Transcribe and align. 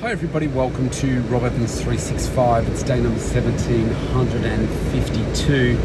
Hi 0.00 0.10
everybody, 0.12 0.46
welcome 0.46 0.88
to 0.88 1.20
Rob 1.24 1.42
Evans 1.42 1.74
365. 1.74 2.68
It's 2.68 2.82
day 2.82 3.02
number 3.02 3.20
1752. 3.20 5.76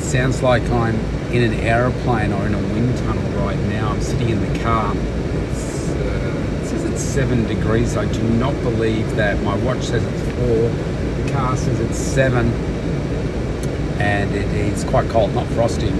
sounds 0.00 0.42
like 0.42 0.64
I'm 0.64 0.96
in 1.30 1.44
an 1.44 1.54
aeroplane 1.60 2.32
or 2.32 2.44
in 2.44 2.54
a 2.54 2.58
wind 2.58 2.98
tunnel 2.98 3.22
right 3.46 3.56
now. 3.68 3.90
I'm 3.90 4.00
sitting 4.00 4.30
in 4.30 4.40
the 4.40 4.58
car. 4.58 4.92
It's, 4.96 5.90
uh, 5.90 6.60
it 6.60 6.66
says 6.66 6.84
it's 6.86 7.00
7 7.00 7.46
degrees. 7.46 7.96
I 7.96 8.12
do 8.12 8.20
not 8.20 8.52
believe 8.64 9.14
that. 9.14 9.40
My 9.44 9.54
watch 9.58 9.84
says 9.84 10.02
it's 10.02 10.22
4. 10.36 10.46
The 11.22 11.30
car 11.32 11.56
says 11.56 11.78
it's 11.78 11.96
7. 11.96 12.48
And 14.00 14.34
it 14.34 14.52
is 14.56 14.82
quite 14.82 15.08
cold, 15.10 15.32
not 15.36 15.46
frosty. 15.50 15.92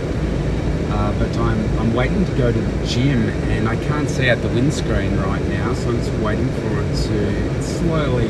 Uh, 0.95 1.13
but 1.19 1.37
I'm, 1.39 1.79
I'm 1.81 1.93
waiting 1.93 2.25
to 2.25 2.33
go 2.37 2.53
to 2.53 2.59
the 2.59 2.87
gym 2.87 3.29
and 3.51 3.69
I 3.69 3.75
can't 3.89 4.09
see 4.09 4.31
out 4.31 4.41
the 4.43 4.49
windscreen 4.49 5.17
right 5.17 5.43
now, 5.49 5.75
so 5.75 5.89
I'm 5.89 5.97
just 5.97 6.13
waiting 6.21 6.47
for 6.47 6.81
it 6.81 6.95
to 7.09 7.63
slowly, 7.63 8.29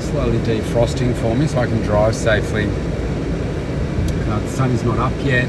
slowly 0.00 0.38
defrosting 0.38 1.14
for 1.14 1.36
me 1.36 1.46
so 1.46 1.58
I 1.58 1.66
can 1.66 1.80
drive 1.82 2.16
safely. 2.16 2.64
Uh, 2.64 4.40
the 4.40 4.48
sun 4.48 4.72
is 4.72 4.82
not 4.82 4.98
up 4.98 5.12
yet. 5.24 5.48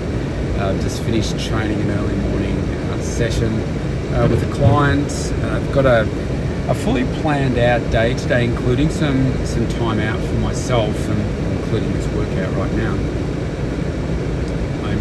Uh, 0.59 0.80
just 0.84 1.02
finished 1.02 1.40
training 1.40 1.81
an 1.81 1.90
early 1.90 2.16
morning 2.30 2.57
uh, 2.59 3.02
session 3.02 3.52
uh, 4.13 4.27
with 4.30 4.43
a 4.48 4.54
client. 4.54 5.12
Uh, 5.41 5.55
I've 5.55 5.71
got 5.73 5.88
a, 5.88 6.02
a 6.70 6.76
fully 6.76 7.05
planned 7.21 7.57
out 7.57 7.82
day 7.91 8.13
today, 8.13 8.46
including 8.46 8.91
some 8.91 9.34
some 9.48 9.68
time 9.80 9.99
out 9.99 10.20
for 10.20 10.35
myself 10.35 10.96
and 11.09 11.57
including 11.57 11.91
this 11.93 12.07
workout 12.13 12.55
right 12.55 12.73
now. 12.73 13.24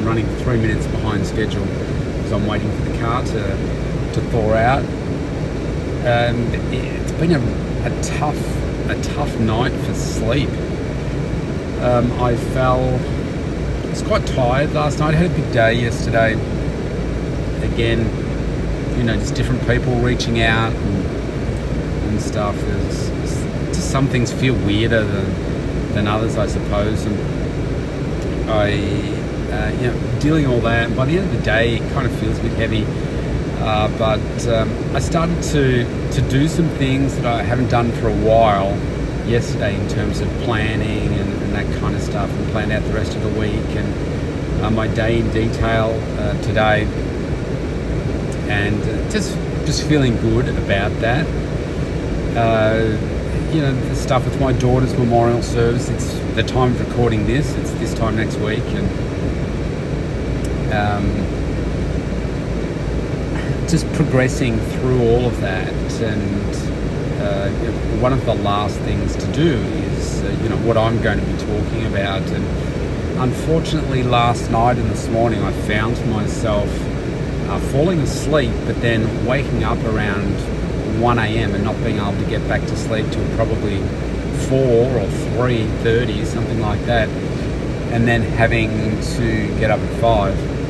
Running 0.05 0.27
three 0.37 0.59
minutes 0.61 0.87
behind 0.89 1.27
schedule 1.27 1.65
because 1.65 2.33
I'm 2.33 2.47
waiting 2.47 2.71
for 2.77 2.91
the 2.91 2.99
car 2.99 3.25
to, 3.25 3.33
to 3.33 4.21
thaw 4.31 4.53
out. 4.53 4.85
Um, 6.05 6.53
it's 6.73 7.13
been 7.13 7.33
a, 7.33 7.41
a 7.87 8.03
tough 8.03 8.37
a 8.91 9.01
tough 9.03 9.35
night 9.41 9.73
for 9.87 9.95
sleep. 9.95 10.51
Um, 11.81 12.13
I 12.21 12.37
fell. 12.53 12.85
I 12.85 13.91
was 13.91 14.03
quite 14.03 14.27
tired 14.27 14.75
last 14.75 14.99
night. 14.99 15.15
I 15.15 15.17
had 15.17 15.31
a 15.31 15.35
big 15.35 15.51
day 15.55 15.73
yesterday. 15.75 16.35
Again, 17.65 18.01
you 18.99 19.05
know, 19.05 19.17
just 19.17 19.35
different 19.35 19.67
people 19.67 19.95
reaching 19.97 20.43
out 20.43 20.75
and, 20.75 21.07
and 22.09 22.21
stuff. 22.21 22.55
There's, 22.57 23.09
just 23.69 23.91
some 23.91 24.09
things 24.09 24.31
feel 24.31 24.55
weirder 24.67 25.03
than 25.03 25.95
than 25.95 26.07
others, 26.07 26.37
I 26.37 26.47
suppose. 26.47 27.07
And 27.07 28.51
I 28.51 29.24
uh, 29.51 29.73
you 29.81 29.89
know, 29.89 30.21
dealing 30.21 30.47
all 30.47 30.61
that. 30.61 30.95
By 30.97 31.07
the 31.07 31.19
end 31.19 31.31
of 31.31 31.37
the 31.37 31.43
day, 31.43 31.77
it 31.77 31.93
kind 31.93 32.07
of 32.07 32.15
feels 32.19 32.39
a 32.39 32.43
bit 32.43 32.53
heavy. 32.53 32.85
Uh, 33.61 33.89
but 33.99 34.49
um, 34.49 34.69
I 34.95 34.99
started 34.99 35.43
to 35.45 35.85
to 36.13 36.21
do 36.29 36.49
some 36.49 36.69
things 36.71 37.17
that 37.17 37.27
I 37.27 37.43
haven't 37.43 37.71
done 37.71 37.93
for 37.93 38.09
a 38.09 38.17
while 38.17 38.77
yesterday 39.27 39.75
in 39.75 39.89
terms 39.89 40.21
of 40.21 40.29
planning 40.45 41.09
and, 41.15 41.33
and 41.43 41.53
that 41.55 41.81
kind 41.81 41.97
of 41.97 42.03
stuff, 42.03 42.29
and 42.31 42.51
planned 42.53 42.73
out 42.73 42.83
the 42.85 42.93
rest 42.93 43.15
of 43.15 43.23
the 43.23 43.41
week 43.41 43.65
and 43.77 44.63
uh, 44.63 44.71
my 44.71 44.87
day 44.89 45.21
in 45.21 45.31
detail 45.31 45.99
uh, 46.19 46.41
today, 46.43 46.85
and 48.49 48.83
uh, 48.83 49.11
just 49.11 49.35
just 49.65 49.87
feeling 49.89 50.17
good 50.21 50.49
about 50.49 50.93
that. 51.01 51.27
Uh, 52.37 52.99
you 53.53 53.63
know, 53.63 53.73
the 53.89 53.95
stuff 53.95 54.25
with 54.25 54.39
my 54.41 54.53
daughter's 54.53 54.93
memorial 54.99 55.43
service. 55.43 55.89
It's 55.89 56.13
the 56.35 56.43
time 56.43 56.73
of 56.73 56.89
recording 56.89 57.27
this. 57.27 57.55
It's 57.55 57.71
this 57.73 57.95
time 57.95 58.17
next 58.17 58.37
week, 58.39 58.65
and 58.65 58.89
um, 60.73 61.07
just 63.69 63.91
progressing 63.95 64.59
through 64.59 65.03
all 65.03 65.27
of 65.27 65.41
that. 65.41 65.73
And 66.01 66.55
uh, 67.21 67.49
one 68.01 68.13
of 68.13 68.25
the 68.25 68.35
last 68.35 68.79
things 68.81 69.17
to 69.17 69.33
do 69.33 69.55
is, 69.55 70.23
uh, 70.23 70.29
you 70.43 70.49
know, 70.49 70.59
what 70.59 70.77
I'm 70.77 71.01
going 71.03 71.19
to 71.19 71.27
be 71.27 71.37
talking 71.39 71.87
about. 71.87 72.23
And 72.23 72.45
unfortunately, 73.21 74.03
last 74.03 74.51
night 74.51 74.77
and 74.77 74.91
this 74.91 75.09
morning, 75.09 75.43
I 75.43 75.53
found 75.63 75.95
myself 76.11 76.69
uh, 77.49 77.59
falling 77.73 78.01
asleep, 78.01 78.53
but 78.67 78.81
then 78.81 79.27
waking 79.27 79.65
up 79.65 79.79
around 79.85 80.35
1 81.01 81.19
a.m. 81.19 81.55
and 81.55 81.65
not 81.65 81.77
being 81.83 81.97
able 81.97 82.13
to 82.13 82.31
get 82.31 82.47
back 82.47 82.61
to 82.63 82.77
sleep 82.77 83.11
till 83.11 83.37
probably 83.37 83.79
4 84.49 84.59
or 84.59 85.07
3.30, 85.35 86.25
something 86.27 86.61
like 86.61 86.85
that, 86.87 87.09
and 87.91 88.07
then 88.07 88.23
having 88.23 88.71
to 89.17 89.59
get 89.59 89.71
up 89.71 89.81
at 89.81 90.01
5 90.01 90.64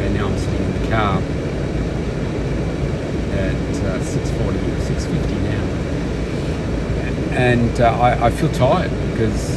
and 0.00 0.14
now 0.14 0.26
I'm 0.26 0.38
sitting 0.38 0.64
in 0.64 0.82
the 0.82 0.88
car 0.88 1.16
at 3.32 3.54
uh, 3.84 3.98
6.40, 4.00 4.58
6.50 4.88 5.42
now. 5.42 5.64
And 7.36 7.80
uh, 7.80 7.98
I, 8.00 8.26
I, 8.26 8.30
feel 8.30 8.50
tired 8.52 8.90
because 9.12 9.56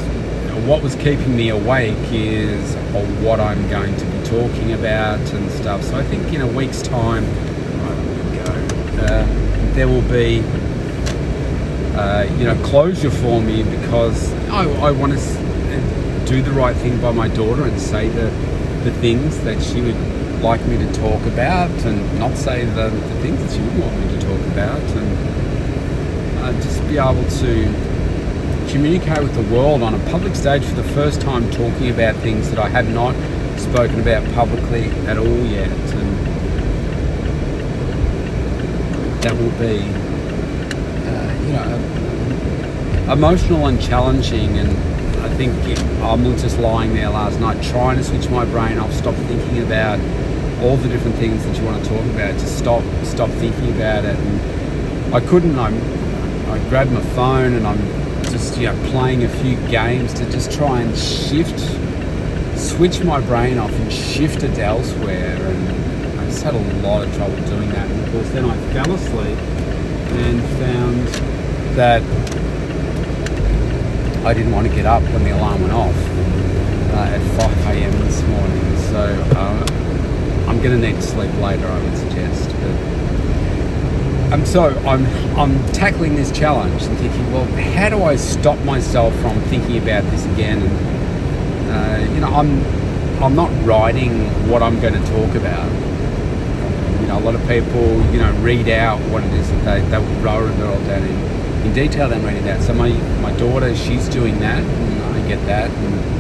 what 0.67 0.83
was 0.83 0.95
keeping 0.95 1.35
me 1.35 1.49
awake 1.49 1.97
is 2.11 2.75
what 3.23 3.39
I'm 3.39 3.67
going 3.69 3.95
to 3.97 4.05
be 4.05 4.23
talking 4.25 4.73
about 4.73 5.19
and 5.33 5.51
stuff. 5.51 5.81
So 5.83 5.97
I 5.97 6.03
think 6.03 6.31
in 6.33 6.41
a 6.41 6.47
week's 6.47 6.81
time, 6.81 7.25
uh, 8.99 9.25
there 9.73 9.87
will 9.87 10.03
be, 10.03 10.39
uh, 11.95 12.27
you 12.37 12.45
know, 12.45 12.55
closure 12.63 13.09
for 13.09 13.41
me 13.41 13.63
because 13.63 14.31
I, 14.49 14.69
I 14.69 14.91
want 14.91 15.13
to 15.13 16.25
do 16.25 16.41
the 16.41 16.51
right 16.51 16.75
thing 16.77 17.01
by 17.01 17.11
my 17.11 17.27
daughter 17.27 17.65
and 17.65 17.79
say 17.79 18.07
the, 18.09 18.29
the 18.83 18.91
things 19.01 19.39
that 19.41 19.61
she 19.61 19.81
would 19.81 19.95
like 20.43 20.63
me 20.65 20.77
to 20.77 20.91
talk 20.93 21.25
about 21.25 21.71
and 21.85 22.19
not 22.19 22.35
say 22.35 22.65
the, 22.65 22.89
the 22.89 23.21
things 23.21 23.39
that 23.39 23.57
you 23.57 23.63
would 23.63 23.79
want 23.79 23.97
me 23.97 24.07
to 24.09 24.19
talk 24.19 24.41
about. 24.51 24.81
And 24.81 26.39
uh, 26.39 26.61
just 26.61 26.81
be 26.89 26.97
able 26.97 27.23
to 27.23 28.69
communicate 28.69 29.23
with 29.23 29.33
the 29.35 29.55
world 29.55 29.81
on 29.81 29.93
a 29.93 30.11
public 30.11 30.35
stage 30.35 30.65
for 30.65 30.75
the 30.75 30.83
first 30.83 31.21
time 31.21 31.49
talking 31.51 31.89
about 31.89 32.15
things 32.17 32.49
that 32.49 32.59
I 32.59 32.67
have 32.67 32.89
not 32.89 33.15
spoken 33.57 34.01
about 34.01 34.23
publicly 34.33 34.89
at 35.07 35.17
all 35.17 35.45
yet. 35.45 35.69
And 35.69 36.17
that 39.23 39.33
will 39.33 39.51
be 39.51 39.79
uh, 41.07 41.33
you 41.45 41.53
know 41.53 43.13
emotional 43.13 43.67
and 43.67 43.81
challenging. 43.81 44.57
And 44.57 44.69
I 45.23 45.33
think 45.35 45.53
I'm 46.01 46.23
just 46.37 46.59
lying 46.59 46.93
there 46.93 47.09
last 47.09 47.39
night 47.39 47.63
trying 47.63 47.95
to 47.95 48.03
switch 48.03 48.29
my 48.29 48.43
brain 48.43 48.77
off, 48.77 48.91
stop 48.91 49.15
thinking 49.15 49.63
about 49.63 49.99
all 50.61 50.77
the 50.77 50.89
different 50.89 51.15
things 51.17 51.43
that 51.45 51.57
you 51.57 51.65
want 51.65 51.83
to 51.83 51.89
talk 51.89 52.03
about. 52.05 52.31
Just 52.33 52.57
stop, 52.57 52.83
stop 53.03 53.29
thinking 53.31 53.69
about 53.75 54.05
it. 54.05 54.17
And 54.17 55.15
I 55.15 55.19
couldn't. 55.19 55.57
I'm, 55.57 55.75
I 56.49 56.57
grabbed 56.69 56.91
my 56.91 57.01
phone 57.15 57.53
and 57.53 57.67
I'm 57.67 57.79
just 58.31 58.57
you 58.57 58.67
know 58.67 58.89
playing 58.91 59.23
a 59.23 59.29
few 59.29 59.55
games 59.67 60.13
to 60.15 60.29
just 60.31 60.51
try 60.51 60.81
and 60.81 60.97
shift, 60.97 61.59
switch 62.57 63.03
my 63.03 63.21
brain 63.21 63.57
off 63.57 63.71
and 63.71 63.91
shift 63.91 64.43
it 64.43 64.57
elsewhere. 64.57 65.37
And 65.37 66.19
I 66.19 66.25
just 66.25 66.43
had 66.43 66.55
a 66.55 66.81
lot 66.81 67.07
of 67.07 67.15
trouble 67.15 67.35
doing 67.45 67.69
that. 67.69 67.89
And 67.89 68.05
of 68.05 68.11
course, 68.11 68.29
then 68.29 68.45
I 68.45 68.57
fell 68.73 68.93
asleep 68.93 69.37
and 69.37 70.41
found 70.59 71.07
that 71.75 72.01
I 74.25 74.33
didn't 74.33 74.51
want 74.51 74.67
to 74.67 74.73
get 74.73 74.85
up 74.85 75.03
when 75.03 75.23
the 75.23 75.31
alarm 75.31 75.61
went 75.61 75.73
off 75.73 75.95
uh, 76.93 77.15
at 77.15 77.21
5 77.41 77.67
a.m. 77.67 77.91
this 77.99 78.21
morning. 78.23 78.77
So. 78.77 79.31
Uh, 79.35 79.83
I'm 80.47 80.61
going 80.61 80.79
to 80.79 80.87
need 80.87 80.95
to 80.95 81.01
sleep 81.01 81.33
later, 81.35 81.67
I 81.67 81.83
would 81.83 81.97
suggest. 81.97 82.49
But 82.49 82.93
um, 84.33 84.45
so 84.45 84.69
I'm 84.87 85.05
I'm 85.37 85.63
tackling 85.73 86.15
this 86.15 86.31
challenge 86.31 86.81
and 86.83 86.97
thinking, 86.97 87.31
well, 87.31 87.45
how 87.73 87.89
do 87.89 88.03
I 88.03 88.15
stop 88.15 88.57
myself 88.65 89.13
from 89.21 89.39
thinking 89.43 89.77
about 89.77 90.03
this 90.05 90.25
again? 90.25 90.61
And 90.63 92.09
uh, 92.09 92.13
you 92.13 92.19
know, 92.19 92.27
I'm 92.27 92.65
I'm 93.23 93.35
not 93.35 93.51
writing 93.63 94.27
what 94.49 94.63
I'm 94.63 94.79
going 94.81 94.95
to 94.95 95.07
talk 95.07 95.35
about. 95.35 95.71
You 97.01 97.07
know, 97.07 97.19
a 97.19 97.23
lot 97.23 97.35
of 97.35 97.41
people, 97.47 98.01
you 98.11 98.19
know, 98.19 98.31
read 98.41 98.69
out 98.69 98.99
what 99.11 99.23
it 99.23 99.33
is 99.33 99.49
that 99.49 99.65
they, 99.65 99.81
they 99.89 99.97
will 99.97 100.21
write 100.21 100.43
it 100.43 100.63
all 100.63 100.79
down 100.85 101.03
in, 101.03 101.67
in 101.67 101.73
detail, 101.73 102.09
then 102.09 102.25
read 102.25 102.37
it 102.37 102.47
out. 102.47 102.61
So 102.63 102.73
my, 102.73 102.89
my 103.21 103.31
daughter, 103.37 103.75
she's 103.75 104.09
doing 104.09 104.39
that, 104.39 104.63
and 104.63 105.15
I 105.15 105.27
get 105.27 105.45
that. 105.45 105.69
And, 105.69 106.13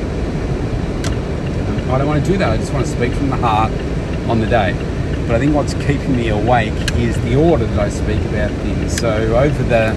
I 1.91 1.97
don't 1.99 2.07
want 2.07 2.25
to 2.25 2.31
do 2.31 2.37
that. 2.39 2.49
I 2.49 2.57
just 2.57 2.73
want 2.73 2.85
to 2.85 2.91
speak 2.91 3.13
from 3.13 3.29
the 3.29 3.37
heart 3.37 3.71
on 4.29 4.39
the 4.39 4.47
day. 4.47 4.73
But 5.27 5.35
I 5.35 5.39
think 5.39 5.55
what's 5.55 5.73
keeping 5.75 6.15
me 6.15 6.29
awake 6.29 6.73
is 6.97 7.19
the 7.23 7.35
order 7.35 7.65
that 7.65 7.79
I 7.79 7.89
speak 7.89 8.21
about 8.25 8.51
things. 8.61 8.97
So 8.97 9.35
over 9.35 9.63
the, 9.63 9.95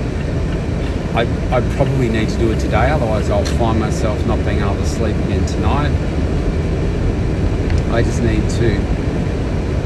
I, 1.14 1.22
I 1.56 1.60
probably 1.76 2.08
need 2.08 2.28
to 2.28 2.38
do 2.38 2.52
it 2.52 2.60
today, 2.60 2.90
otherwise 2.90 3.30
I'll 3.30 3.44
find 3.44 3.80
myself 3.80 4.24
not 4.26 4.38
being 4.44 4.60
able 4.60 4.74
to 4.74 4.86
sleep 4.86 5.16
again 5.16 5.44
tonight. 5.46 5.90
I 7.92 8.02
just 8.02 8.22
need 8.22 8.48
to 8.60 8.76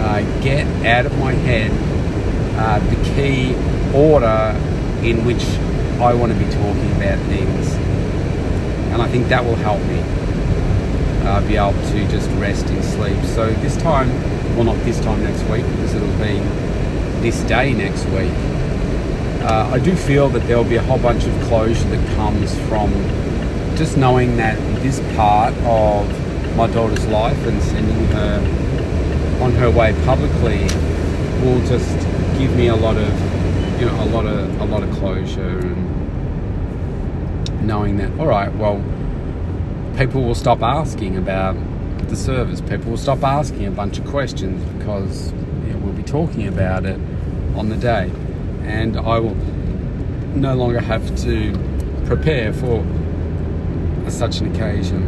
uh, 0.03 0.41
get 0.43 0.67
out 0.85 1.07
of 1.07 1.19
my 1.19 1.33
head 1.33 1.71
uh, 2.57 2.79
the 2.79 2.97
key 3.15 3.55
order 3.95 4.55
in 5.03 5.25
which 5.25 5.45
I 6.01 6.13
want 6.15 6.33
to 6.33 6.39
be 6.39 6.51
talking 6.51 6.91
about 6.97 7.19
things. 7.29 7.75
And 8.93 9.01
I 9.01 9.09
think 9.09 9.29
that 9.29 9.45
will 9.45 9.57
help 9.57 9.81
me 9.83 10.03
uh, 11.23 11.47
be 11.47 11.57
able 11.57 11.73
to 11.91 12.09
just 12.09 12.31
rest 12.33 12.67
and 12.67 12.85
sleep. 12.85 13.23
So 13.35 13.51
this 13.61 13.77
time, 13.77 14.09
well, 14.57 14.65
not 14.65 14.77
this 14.85 15.01
time 15.01 15.23
next 15.23 15.43
week, 15.45 15.65
because 15.67 15.95
it'll 15.95 16.09
be 16.19 16.39
this 17.21 17.41
day 17.45 17.73
next 17.75 18.05
week. 18.07 18.33
uh, 19.43 19.71
I 19.73 19.79
do 19.79 19.95
feel 19.97 20.29
that 20.31 20.47
there 20.47 20.57
will 20.57 20.69
be 20.69 20.77
a 20.77 20.83
whole 20.83 20.99
bunch 20.99 21.25
of 21.25 21.33
closure 21.45 21.89
that 21.89 22.17
comes 22.17 22.55
from 22.69 22.93
just 23.77 23.97
knowing 23.97 24.37
that 24.37 24.57
this 24.83 25.01
part 25.17 25.55
of 25.65 26.07
my 26.57 26.67
daughter's 26.67 27.07
life 27.07 27.39
and 27.47 27.63
sending 27.63 28.07
her 28.09 28.41
on 29.43 29.53
her 29.53 29.71
way 29.71 29.93
publicly 30.05 30.61
will 31.43 31.61
just 31.67 31.97
give 32.39 32.55
me 32.57 32.69
a 32.69 32.77
lot 32.77 32.97
of 32.97 33.09
you 33.81 33.87
know 33.87 34.03
a 34.03 34.07
lot 34.07 34.27
of 34.27 34.61
a 34.61 34.65
lot 34.65 34.83
of 34.83 34.91
closure 34.97 35.59
and 35.59 35.87
knowing 37.67 37.97
that 37.97 38.11
all 38.19 38.27
right 38.27 38.55
well 38.57 38.83
people 40.01 40.23
will 40.23 40.35
stop 40.35 40.63
asking 40.63 41.19
about 41.19 41.55
the 42.09 42.17
service. 42.17 42.63
People 42.63 42.93
will 42.93 42.97
stop 42.97 43.23
asking 43.23 43.67
a 43.67 43.71
bunch 43.71 43.99
of 43.99 44.07
questions 44.07 44.65
because 44.79 45.31
you 45.67 45.75
know, 45.75 45.79
we'll 45.81 45.93
be 45.93 46.03
talking 46.03 46.49
about 46.49 46.87
it 46.87 46.99
on 47.55 47.69
the 47.69 47.77
day. 47.77 48.11
And 48.63 48.97
I 48.97 49.19
will 49.19 49.35
no 50.35 50.55
longer 50.55 50.81
have 50.81 51.05
to 51.25 51.53
prepare 52.07 52.51
for 52.55 52.83
such 54.09 54.41
an 54.41 54.55
occasion. 54.55 55.03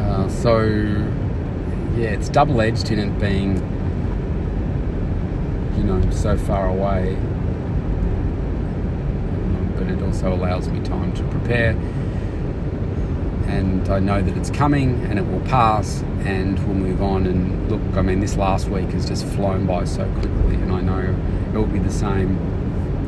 Uh, 0.00 0.28
so 0.28 0.58
yeah 1.96 2.08
it's 2.08 2.28
double-edged 2.28 2.90
in 2.90 2.98
it 2.98 3.20
being 3.20 3.54
you 5.76 5.84
know 5.84 6.10
so 6.10 6.36
far 6.36 6.66
away. 6.66 7.16
But 9.76 9.86
it 9.86 10.02
also 10.02 10.34
allows 10.34 10.66
me 10.66 10.80
time 10.80 11.12
to 11.12 11.22
prepare. 11.28 11.76
And 13.46 13.88
I 13.88 13.98
know 13.98 14.22
that 14.22 14.36
it's 14.36 14.50
coming 14.50 15.04
and 15.04 15.18
it 15.18 15.22
will 15.22 15.40
pass 15.40 16.02
and 16.24 16.58
we'll 16.66 16.74
move 16.74 17.02
on. 17.02 17.26
And 17.26 17.70
look, 17.70 17.96
I 17.96 18.02
mean, 18.02 18.20
this 18.20 18.36
last 18.36 18.68
week 18.68 18.90
has 18.90 19.06
just 19.06 19.24
flown 19.26 19.66
by 19.66 19.84
so 19.84 20.04
quickly, 20.14 20.56
and 20.56 20.72
I 20.72 20.80
know 20.80 21.14
it 21.52 21.56
will 21.56 21.66
be 21.66 21.78
the 21.78 21.92
same 21.92 22.38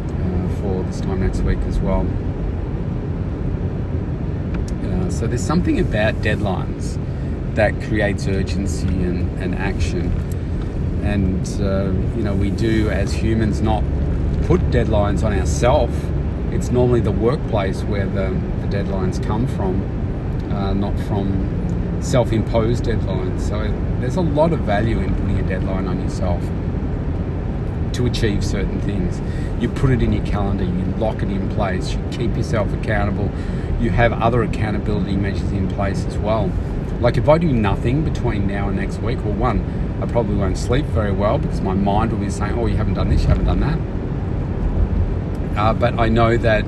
uh, 0.08 0.60
for 0.60 0.82
this 0.84 1.00
time 1.00 1.20
next 1.20 1.40
week 1.40 1.58
as 1.60 1.78
well. 1.78 2.06
Uh, 4.84 5.10
so 5.10 5.26
there's 5.26 5.42
something 5.42 5.80
about 5.80 6.14
deadlines 6.16 7.02
that 7.54 7.80
creates 7.82 8.26
urgency 8.26 8.88
and, 8.88 9.38
and 9.42 9.54
action. 9.54 10.12
And, 11.02 11.46
uh, 11.60 11.92
you 12.16 12.22
know, 12.22 12.34
we 12.34 12.50
do 12.50 12.90
as 12.90 13.14
humans 13.14 13.60
not 13.60 13.82
put 14.46 14.60
deadlines 14.70 15.24
on 15.24 15.32
ourselves 15.32 15.96
it's 16.56 16.70
normally 16.70 17.00
the 17.00 17.12
workplace 17.12 17.82
where 17.82 18.06
the, 18.06 18.30
the 18.60 18.68
deadlines 18.68 19.22
come 19.22 19.46
from, 19.46 19.82
uh, 20.50 20.72
not 20.72 20.98
from 21.00 22.00
self 22.02 22.32
imposed 22.32 22.84
deadlines. 22.84 23.40
So 23.40 23.62
there's 24.00 24.16
a 24.16 24.20
lot 24.20 24.52
of 24.52 24.60
value 24.60 25.00
in 25.00 25.14
putting 25.14 25.38
a 25.38 25.43
deadline 25.43 25.87
on 25.87 26.00
yourself 26.00 26.43
to 27.94 28.06
achieve 28.06 28.44
certain 28.44 28.81
things. 28.82 29.20
You 29.60 29.69
put 29.69 29.90
it 29.90 30.02
in 30.02 30.12
your 30.12 30.25
calendar, 30.26 30.64
you 30.64 30.84
lock 30.98 31.22
it 31.22 31.31
in 31.31 31.48
place, 31.50 31.93
you 31.93 32.04
keep 32.10 32.37
yourself 32.37 32.72
accountable, 32.75 33.31
you 33.81 33.90
have 33.90 34.12
other 34.12 34.43
accountability 34.43 35.16
measures 35.16 35.50
in 35.52 35.69
place 35.69 36.04
as 36.04 36.19
well. 36.19 36.52
Like 37.00 37.16
if 37.16 37.28
I 37.28 37.38
do 37.38 37.52
nothing 37.52 38.04
between 38.04 38.46
now 38.46 38.69
and 38.69 38.76
next 38.76 38.98
week, 38.98 39.19
well, 39.25 39.34
one, 39.34 39.98
I 40.02 40.06
probably 40.06 40.37
won't 40.37 40.58
sleep 40.58 40.84
very 40.87 41.12
well 41.12 41.38
because 41.38 41.60
my 41.60 41.75
mind 41.75 42.12
will 42.12 42.19
be 42.19 42.31
saying, 42.31 42.58
oh, 42.58 42.66
you 42.66 42.76
haven't 42.76 42.94
done 42.94 43.08
this, 43.08 43.22
you 43.22 43.28
haven't 43.28 43.46
done 43.46 43.60
that 43.60 43.78
uh, 45.56 45.72
but 45.72 45.98
I 45.98 46.08
know 46.08 46.37
that 46.37 46.64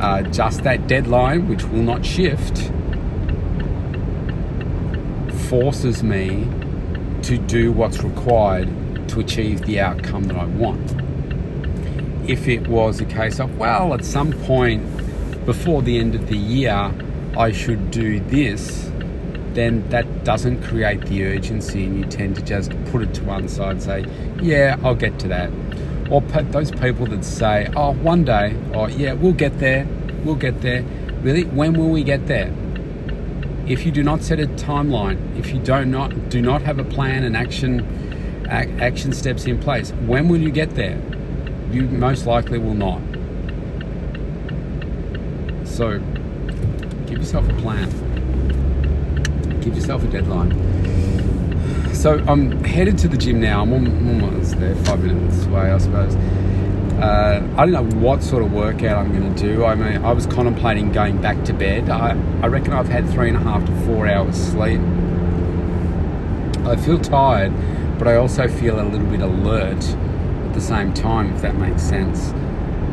uh, 0.00 0.22
just 0.22 0.62
that 0.64 0.86
deadline, 0.86 1.48
which 1.48 1.64
will 1.64 1.82
not 1.82 2.04
shift, 2.04 2.72
forces 5.52 6.02
me 6.02 6.48
to 7.20 7.36
do 7.36 7.72
what's 7.72 8.02
required 8.02 8.70
to 9.06 9.20
achieve 9.20 9.60
the 9.66 9.78
outcome 9.78 10.24
that 10.24 10.34
I 10.38 10.46
want. 10.46 10.94
If 12.26 12.48
it 12.48 12.66
was 12.68 13.02
a 13.02 13.04
case 13.04 13.38
of, 13.38 13.58
well, 13.58 13.92
at 13.92 14.02
some 14.02 14.32
point 14.44 14.82
before 15.44 15.82
the 15.82 15.98
end 15.98 16.14
of 16.14 16.26
the 16.28 16.38
year, 16.38 16.90
I 17.36 17.52
should 17.52 17.90
do 17.90 18.18
this, 18.20 18.90
then 19.52 19.86
that 19.90 20.24
doesn't 20.24 20.62
create 20.62 21.02
the 21.02 21.26
urgency, 21.26 21.84
and 21.84 21.98
you 21.98 22.06
tend 22.06 22.36
to 22.36 22.42
just 22.42 22.70
put 22.86 23.02
it 23.02 23.12
to 23.12 23.24
one 23.24 23.46
side 23.46 23.72
and 23.72 23.82
say, 23.82 24.06
yeah, 24.40 24.78
I'll 24.82 24.94
get 24.94 25.18
to 25.18 25.28
that 25.28 25.50
or 26.10 26.22
those 26.22 26.70
people 26.70 27.04
that 27.06 27.24
say, 27.24 27.68
"Oh, 27.76 27.92
one 27.92 28.24
day," 28.24 28.54
or 28.74 28.90
"Yeah, 28.90 29.12
we'll 29.14 29.32
get 29.32 29.58
there, 29.58 29.86
we'll 30.24 30.34
get 30.34 30.60
there." 30.62 30.82
Really, 31.22 31.44
when 31.44 31.74
will 31.74 31.88
we 31.88 32.04
get 32.04 32.26
there? 32.26 32.52
If 33.66 33.86
you 33.86 33.92
do 33.92 34.02
not 34.02 34.22
set 34.22 34.40
a 34.40 34.46
timeline, 34.46 35.38
if 35.38 35.52
you 35.52 35.60
do 35.60 35.84
not 35.84 36.28
do 36.28 36.42
not 36.42 36.62
have 36.62 36.78
a 36.78 36.84
plan 36.84 37.24
and 37.24 37.36
action 37.36 38.46
action 38.48 39.12
steps 39.12 39.46
in 39.46 39.58
place, 39.58 39.90
when 40.06 40.28
will 40.28 40.40
you 40.40 40.50
get 40.50 40.74
there? 40.74 41.00
You 41.70 41.82
most 41.82 42.26
likely 42.26 42.58
will 42.58 42.74
not. 42.74 43.00
So, 45.66 46.00
give 47.06 47.18
yourself 47.18 47.48
a 47.48 47.54
plan. 47.54 47.88
Give 49.60 49.74
yourself 49.74 50.04
a 50.04 50.08
deadline 50.08 50.82
so 52.02 52.18
I'm 52.26 52.64
headed 52.64 52.98
to 52.98 53.08
the 53.08 53.16
gym 53.16 53.40
now. 53.40 53.62
I'm 53.62 53.72
almost 53.72 54.58
there, 54.58 54.74
five 54.84 55.04
minutes 55.04 55.46
away, 55.46 55.70
I 55.70 55.78
suppose. 55.78 56.16
Uh, 57.02 57.42
I 57.56 57.66
don't 57.66 57.72
know 57.72 57.98
what 57.98 58.22
sort 58.22 58.44
of 58.44 58.52
workout 58.52 58.96
I'm 58.96 59.10
going 59.10 59.34
to 59.34 59.42
do. 59.42 59.64
I 59.64 59.74
mean, 59.74 60.04
I 60.04 60.12
was 60.12 60.24
contemplating 60.24 60.92
going 60.92 61.20
back 61.20 61.44
to 61.46 61.52
bed. 61.52 61.90
I, 61.90 62.10
I 62.42 62.46
reckon 62.46 62.72
I've 62.72 62.86
had 62.86 63.10
three 63.10 63.26
and 63.26 63.36
a 63.36 63.40
half 63.40 63.64
to 63.64 63.72
four 63.84 64.06
hours 64.06 64.36
sleep. 64.36 64.80
I 66.64 66.76
feel 66.76 67.00
tired, 67.00 67.52
but 67.98 68.06
I 68.06 68.14
also 68.14 68.46
feel 68.46 68.80
a 68.80 68.86
little 68.86 69.08
bit 69.08 69.20
alert 69.20 69.84
at 69.84 70.54
the 70.54 70.60
same 70.60 70.94
time, 70.94 71.34
if 71.34 71.42
that 71.42 71.56
makes 71.56 71.82
sense. 71.82 72.30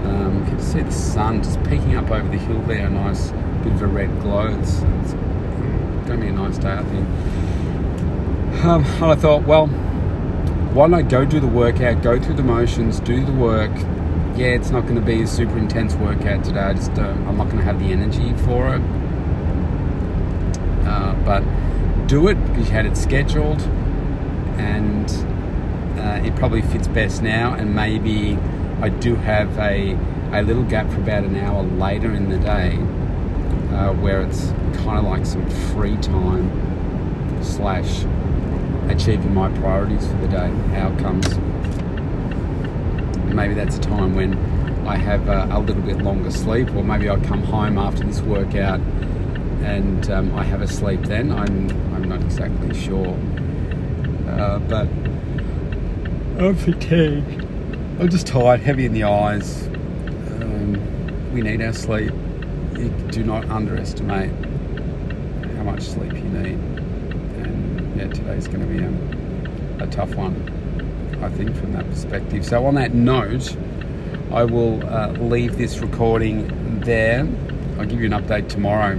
Um, 0.05 0.39
you 0.39 0.45
can 0.53 0.59
see 0.59 0.81
the 0.81 0.91
sun 0.91 1.43
just 1.43 1.63
peeking 1.65 1.95
up 1.95 2.09
over 2.09 2.27
the 2.29 2.39
hill 2.39 2.63
there, 2.63 2.87
a 2.87 2.89
nice 2.89 3.29
bit 3.63 3.73
of 3.73 3.81
a 3.83 3.87
red 3.87 4.09
glow. 4.21 4.47
It's, 4.59 4.81
it's 5.01 5.13
going 5.13 6.05
to 6.05 6.17
be 6.17 6.27
a 6.29 6.31
nice 6.31 6.57
day, 6.57 6.73
I 6.73 6.83
think. 6.83 7.07
Um, 8.65 8.83
and 8.83 9.05
I 9.05 9.15
thought, 9.15 9.43
well, 9.43 9.69
why 10.73 10.87
not 10.87 11.09
go 11.09 11.25
do 11.25 11.39
the 11.39 11.47
workout, 11.47 12.03
go 12.03 12.19
through 12.19 12.35
the 12.35 12.43
motions, 12.43 12.99
do 12.99 13.25
the 13.25 13.31
work. 13.31 13.71
Yeah, 14.35 14.47
it's 14.47 14.69
not 14.69 14.83
going 14.83 14.95
to 14.95 15.01
be 15.01 15.23
a 15.23 15.27
super 15.27 15.57
intense 15.57 15.95
workout 15.95 16.43
today. 16.43 16.59
I 16.59 16.73
just 16.73 16.91
uh, 16.97 17.01
I'm 17.01 17.37
not 17.37 17.45
going 17.45 17.57
to 17.57 17.63
have 17.63 17.79
the 17.79 17.91
energy 17.91 18.33
for 18.45 18.75
it. 18.75 18.81
Uh, 20.87 21.13
but 21.25 21.43
do 22.07 22.27
it 22.27 22.35
because 22.47 22.67
you 22.67 22.73
had 22.73 22.85
it 22.85 22.95
scheduled, 22.95 23.61
and 24.57 25.09
uh, 25.99 26.25
it 26.25 26.35
probably 26.35 26.61
fits 26.61 26.87
best 26.87 27.21
now. 27.21 27.53
And 27.53 27.75
maybe 27.75 28.37
I 28.81 28.89
do 28.89 29.15
have 29.15 29.57
a 29.57 29.97
a 30.31 30.43
little 30.43 30.63
gap 30.63 30.89
for 30.91 30.97
about 30.97 31.23
an 31.23 31.35
hour 31.35 31.63
later 31.63 32.13
in 32.13 32.29
the 32.29 32.37
day 32.37 32.75
uh, 33.73 33.93
where 33.93 34.21
it's 34.21 34.51
kind 34.83 34.99
of 34.99 35.05
like 35.05 35.25
some 35.25 35.47
free 35.73 35.97
time 35.97 37.43
slash 37.43 38.03
achieving 38.89 39.33
my 39.33 39.49
priorities 39.59 40.05
for 40.07 40.17
the 40.17 40.27
day, 40.27 40.51
outcomes. 40.75 41.37
Maybe 43.33 43.53
that's 43.53 43.77
a 43.77 43.81
time 43.81 44.15
when 44.15 44.33
I 44.87 44.97
have 44.97 45.27
a, 45.29 45.47
a 45.51 45.59
little 45.59 45.83
bit 45.83 45.99
longer 45.99 46.31
sleep, 46.31 46.73
or 46.75 46.83
maybe 46.83 47.09
I 47.09 47.19
come 47.19 47.43
home 47.43 47.77
after 47.77 48.03
this 48.03 48.21
workout 48.21 48.79
and 49.61 50.09
um, 50.09 50.33
I 50.35 50.43
have 50.43 50.61
a 50.61 50.67
sleep 50.67 51.03
then. 51.03 51.31
I'm, 51.31 51.69
I'm 51.93 52.09
not 52.09 52.21
exactly 52.21 52.73
sure. 52.73 53.17
Uh, 54.27 54.59
but 54.59 54.87
I'm 56.39 56.55
fatigued. 56.55 57.41
I'm 57.99 58.09
just 58.09 58.27
tired, 58.27 58.61
heavy 58.61 58.85
in 58.85 58.93
the 58.93 59.03
eyes. 59.03 59.67
Um, 59.67 61.31
we 61.33 61.41
need 61.41 61.61
our 61.61 61.73
sleep. 61.73 62.13
You 62.77 62.89
do 63.11 63.23
not 63.23 63.45
underestimate 63.49 64.31
how 65.57 65.63
much 65.63 65.81
sleep 65.81 66.13
you 66.13 66.23
need 66.23 66.68
yeah, 67.99 68.07
today's 68.07 68.47
going 68.47 68.61
to 68.61 68.65
be 68.65 68.81
a, 68.81 69.83
a 69.83 69.87
tough 69.87 70.15
one, 70.15 70.33
I 71.21 71.29
think, 71.29 71.53
from 71.57 71.73
that 71.73 71.85
perspective. 71.89 72.45
So, 72.45 72.65
on 72.65 72.75
that 72.75 72.93
note, 72.93 73.57
I 74.31 74.45
will 74.45 74.81
uh, 74.87 75.11
leave 75.11 75.57
this 75.57 75.79
recording 75.79 76.79
there. 76.79 77.27
I'll 77.77 77.85
give 77.85 77.99
you 77.99 78.05
an 78.05 78.13
update 78.13 78.47
tomorrow 78.47 78.97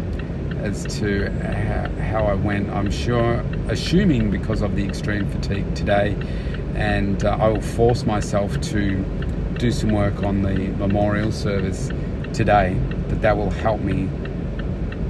as 0.59 0.85
to 0.99 1.30
how, 1.30 1.88
how, 2.02 2.26
I 2.26 2.35
went. 2.35 2.69
I'm 2.69 2.90
sure, 2.90 3.42
assuming 3.69 4.30
because 4.30 4.61
of 4.61 4.76
the 4.76 4.85
extreme 4.85 5.30
fatigue 5.30 5.75
today, 5.75 6.14
and 6.75 7.25
uh, 7.25 7.38
I 7.40 7.49
will 7.49 7.62
force 7.62 8.04
myself 8.04 8.61
to 8.61 9.02
do 9.57 9.71
some 9.71 9.90
work 9.90 10.23
on 10.23 10.42
the 10.42 10.54
memorial 10.76 11.33
service 11.33 11.88
today, 12.35 12.76
that 13.09 13.23
that 13.23 13.35
will 13.35 13.50
help 13.50 13.80
me 13.80 14.11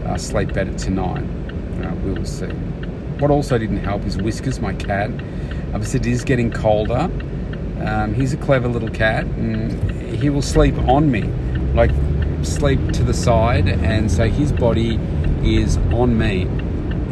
uh, 0.05 0.17
sleep 0.17 0.53
better 0.53 0.75
tonight. 0.75 1.25
Uh, 1.83 1.93
we 2.05 2.13
will 2.13 2.25
see. 2.25 2.53
What 3.21 3.31
also 3.31 3.59
didn't 3.59 3.85
help 3.85 4.05
is 4.05 4.17
Whiskers, 4.17 4.61
my 4.61 4.75
cat. 4.75 5.11
Obviously, 5.75 6.01
it 6.01 6.07
is 6.07 6.25
getting 6.25 6.51
colder. 6.51 7.11
Um, 7.85 8.15
he's 8.15 8.33
a 8.33 8.37
clever 8.37 8.67
little 8.67 8.91
cat, 8.91 9.25
and 9.27 10.17
he 10.17 10.31
will 10.31 10.43
sleep 10.43 10.77
on 10.89 11.11
me, 11.11 11.23
like 11.75 11.93
sleep 12.43 12.81
to 12.93 13.05
the 13.05 13.15
side, 13.15 13.69
and 13.69 14.11
so 14.11 14.29
his 14.29 14.53
body 14.53 14.99
is 15.45 15.77
on 15.93 16.19
me. 16.19 16.49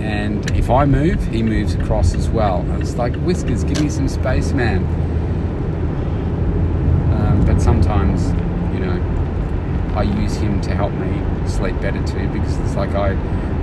And 0.01 0.51
if 0.53 0.71
I 0.71 0.85
move, 0.87 1.25
he 1.29 1.43
moves 1.43 1.75
across 1.75 2.15
as 2.15 2.29
well. 2.29 2.61
And 2.61 2.83
it's 2.83 2.97
like 2.97 3.15
Whiskers, 3.17 3.65
give 3.65 3.81
me 3.81 3.89
some 3.89 4.09
space, 4.09 4.53
man. 4.53 4.85
But 7.47 7.63
sometimes, 7.63 8.31
I 9.99 10.03
use 10.03 10.37
him 10.37 10.61
to 10.61 10.73
help 10.77 10.93
me 10.93 11.11
sleep 11.49 11.75
better 11.81 12.01
too 12.07 12.29
because 12.29 12.57
it's 12.59 12.77
like 12.77 12.91
I, 12.91 13.15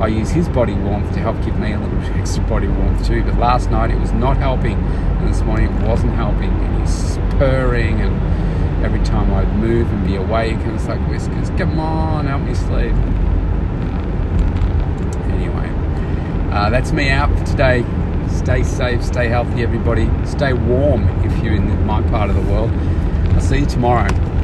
I 0.01 0.07
use 0.07 0.31
his 0.31 0.49
body 0.49 0.73
warmth 0.73 1.13
to 1.13 1.19
help 1.19 1.41
give 1.45 1.57
me 1.57 1.71
a 1.71 1.79
little 1.79 1.97
extra 2.19 2.43
body 2.43 2.67
warmth 2.67 3.07
too. 3.07 3.23
But 3.23 3.37
last 3.37 3.71
night 3.71 3.89
it 3.89 3.97
was 3.97 4.11
not 4.11 4.35
helping, 4.35 4.77
and 4.77 5.29
this 5.29 5.39
morning 5.43 5.73
it 5.73 5.87
wasn't 5.87 6.11
helping, 6.11 6.49
and 6.49 6.81
he's 6.81 7.17
purring 7.39 8.01
and 8.01 8.83
every 8.83 9.01
time 9.05 9.33
I'd 9.33 9.55
move 9.55 9.89
and 9.93 10.05
be 10.05 10.17
awake, 10.17 10.57
and 10.57 10.75
it's 10.75 10.87
like, 10.87 10.99
Whiskers, 11.07 11.51
come 11.51 11.79
on, 11.79 12.25
help 12.25 12.41
me 12.41 12.53
sleep. 12.53 12.93
Anyway, 15.31 15.69
uh, 16.51 16.69
that's 16.69 16.91
me 16.91 17.11
out 17.11 17.31
for 17.39 17.45
today. 17.45 17.85
Stay 18.27 18.61
safe, 18.63 19.01
stay 19.01 19.29
healthy, 19.29 19.63
everybody. 19.63 20.09
Stay 20.25 20.51
warm 20.51 21.07
if 21.23 21.41
you're 21.41 21.55
in 21.55 21.85
my 21.85 22.01
part 22.09 22.29
of 22.29 22.35
the 22.35 22.51
world. 22.51 22.71
I'll 23.33 23.39
see 23.39 23.59
you 23.59 23.65
tomorrow. 23.65 24.34